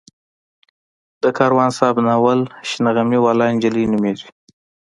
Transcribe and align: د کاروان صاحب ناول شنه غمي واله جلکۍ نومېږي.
د 1.23 1.23
کاروان 1.37 1.69
صاحب 1.77 1.95
ناول 2.07 2.39
شنه 2.69 2.89
غمي 2.95 3.19
واله 3.21 3.45
جلکۍ 3.63 3.85
نومېږي. 3.91 4.27